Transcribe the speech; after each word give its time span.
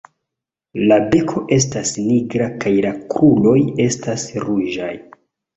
La 0.91 0.95
beko 1.11 1.43
estas 1.57 1.93
nigra 2.07 2.47
kaj 2.65 2.73
la 2.89 2.95
kruroj 3.15 3.57
estas 3.87 4.29
ruĝaj. 4.49 4.93